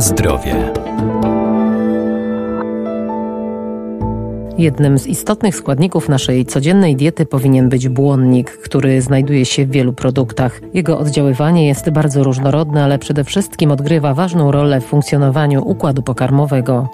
[0.00, 0.72] Zdrowie.
[4.58, 9.92] Jednym z istotnych składników naszej codziennej diety powinien być błonnik, który znajduje się w wielu
[9.92, 10.60] produktach.
[10.74, 16.88] Jego oddziaływanie jest bardzo różnorodne, ale przede wszystkim odgrywa ważną rolę w funkcjonowaniu układu pokarmowego.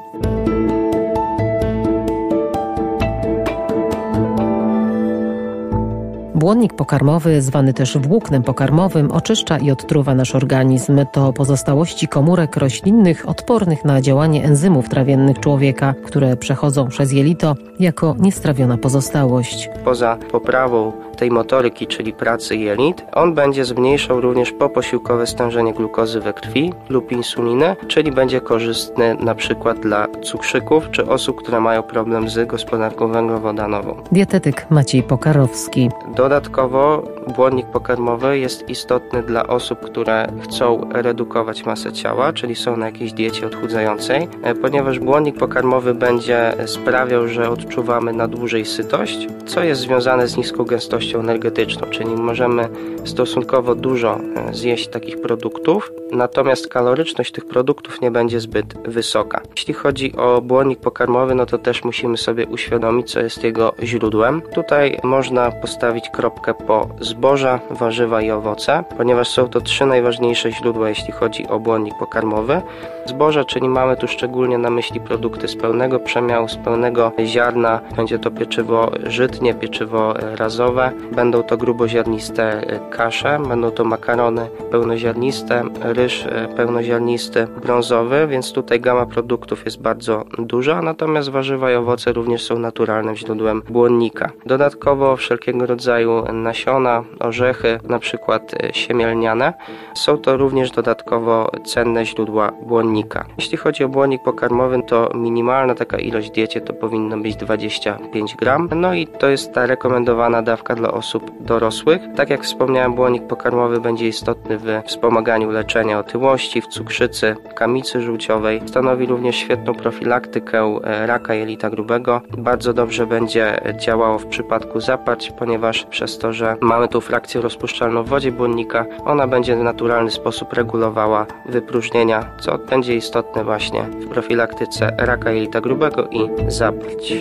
[6.44, 11.00] Błonnik pokarmowy, zwany też włóknem pokarmowym, oczyszcza i odtruwa nasz organizm.
[11.12, 18.16] To pozostałości komórek roślinnych odpornych na działanie enzymów trawiennych człowieka, które przechodzą przez jelito jako
[18.18, 19.70] niestrawiona pozostałość.
[19.84, 26.32] Poza poprawą tej motoryki, czyli pracy jelit, on będzie zmniejszał również poposiłkowe stężenie glukozy we
[26.32, 32.28] krwi lub insuliny, czyli będzie korzystny na przykład dla cukrzyków czy osób, które mają problem
[32.28, 33.96] z gospodarką węglowodanową.
[34.12, 35.90] Dietetyk Maciej Pokarowski.
[36.16, 42.86] Dodatkowo błonnik pokarmowy jest istotny dla osób, które chcą redukować masę ciała, czyli są na
[42.86, 49.64] jakiejś diecie odchudzającej, e, ponieważ błonnik pokarmowy będzie sprawiał, że odczuwamy na dłużej sytość, co
[49.64, 52.68] jest związane z niską gęstością energetyczną, czyli możemy
[53.04, 59.40] stosunkowo dużo e, zjeść takich produktów, natomiast kaloryczność tych produktów nie będzie zbyt wysoka.
[59.56, 64.42] Jeśli chodzi o błonnik pokarmowy, no to też musimy sobie uświadomić, co jest jego źródłem.
[64.54, 70.88] Tutaj można postawić kropkę po zboża, warzywa i owoce, ponieważ są to trzy najważniejsze źródła,
[70.88, 72.62] jeśli chodzi o błonnik pokarmowy.
[73.06, 77.80] Zboża, czyli mamy tu szczególnie na myśli produkty z pełnego przemiału, z pełnego ziarna.
[77.96, 86.24] Będzie to pieczywo żytnie, pieczywo razowe, będą to gruboziarniste kasze, będą to makarony pełnoziarniste, ryż
[86.56, 92.58] pełnoziarnisty, brązowy, więc tutaj gama produktów jest bardzo duża, natomiast warzywa i owoce również są
[92.58, 94.30] naturalnym źródłem błonnika.
[94.46, 99.52] Dodatkowo wszelkiego rodzaju nasiona, orzechy, na przykład siemielniane,
[99.94, 103.24] są to również dodatkowo cenne źródła błonnika.
[103.38, 108.68] Jeśli chodzi o błonnik pokarmowy, to minimalna taka ilość diecie to powinno być 25 gram,
[108.76, 112.02] no i to jest ta rekomendowana dawka dla osób dorosłych.
[112.16, 118.60] Tak jak wspomniałem, błonnik pokarmowy będzie istotny w wspomaganiu leczenia otyłości, w cukrzycy, kamicy żółciowej.
[118.66, 122.20] Stanowi również świetną profilaktykę e, raka jelita grubego.
[122.38, 128.02] Bardzo dobrze będzie działało w przypadku zaparć, ponieważ przez to, że mamy tu frakcję rozpuszczalną
[128.02, 134.08] w wodzie błonnika, ona będzie w naturalny sposób regulowała wypróżnienia, co będzie istotne właśnie w
[134.08, 137.14] profilaktyce raka jelita grubego i zaparć.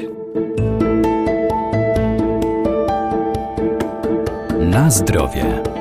[4.59, 5.72] Na zdrowie.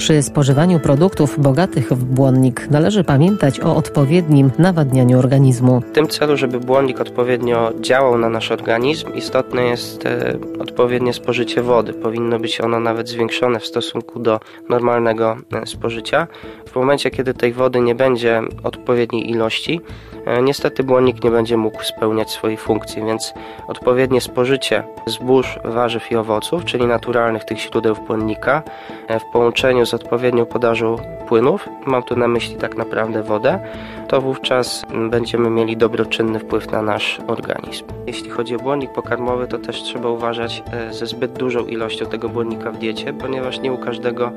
[0.00, 5.80] Przy spożywaniu produktów bogatych w błonnik należy pamiętać o odpowiednim nawadnianiu organizmu.
[5.80, 11.62] W tym celu, żeby błonnik odpowiednio działał na nasz organizm, istotne jest e, odpowiednie spożycie
[11.62, 11.92] wody.
[11.92, 16.26] Powinno być ono nawet zwiększone w stosunku do normalnego e, spożycia.
[16.66, 19.80] W momencie, kiedy tej wody nie będzie odpowiedniej ilości,
[20.26, 23.32] e, niestety błonnik nie będzie mógł spełniać swojej funkcji, więc
[23.68, 28.62] odpowiednie spożycie zbóż, warzyw i owoców, czyli naturalnych tych źródeł błonnika,
[29.20, 30.96] w połączeniu z odpowiednią podażą
[31.28, 33.58] płynów, mam tu na myśli tak naprawdę wodę,
[34.08, 37.84] to wówczas będziemy mieli dobroczynny wpływ na nasz organizm.
[38.06, 42.28] Jeśli chodzi o błonnik pokarmowy, to też trzeba uważać e, ze zbyt dużą ilością tego
[42.28, 44.32] błonnika w diecie, ponieważ nie u każdego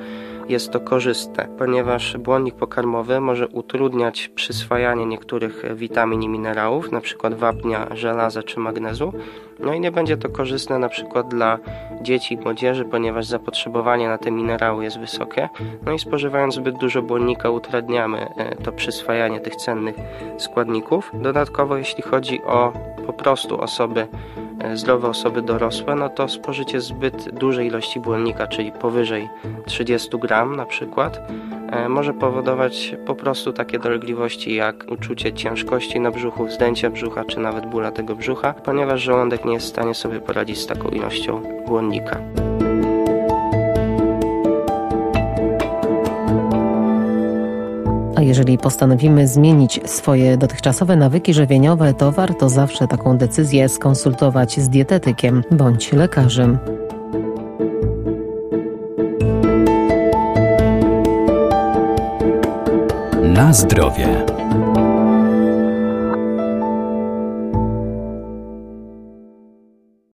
[0.50, 7.30] jest to korzystne, ponieważ błonnik pokarmowy może utrudniać przyswajanie niektórych witamin i minerałów, np.
[7.30, 9.14] wapnia, żelaza czy magnezu.
[9.60, 11.60] No i nie będzie to korzystne przykład dla
[12.02, 15.50] dzieci i młodzieży, ponieważ zapotrzebowanie na te minerały jest wysokie.
[15.86, 19.96] No i spożywając zbyt dużo błonnika utrudniamy e, to przyswajanie tych cennych
[20.38, 21.12] składników.
[21.14, 22.74] Dodatkowo jeśli chodzi o
[23.06, 24.08] po prostu osoby
[24.74, 29.30] zdrowe osoby dorosłe, no to spożycie zbyt dużej ilości błonnika, czyli powyżej
[29.66, 31.22] 30 gram na przykład,
[31.72, 37.40] e, może powodować po prostu takie dolegliwości jak uczucie ciężkości na brzuchu, zdęcia brzucha czy
[37.40, 41.42] nawet bóla tego brzucha, ponieważ żołądek nie jest w stanie sobie poradzić z taką ilością
[41.68, 42.20] błonnika.
[48.24, 55.44] Jeżeli postanowimy zmienić swoje dotychczasowe nawyki żywieniowe, to warto zawsze taką decyzję skonsultować z dietetykiem
[55.52, 56.58] bądź lekarzem.
[63.24, 64.33] Na zdrowie.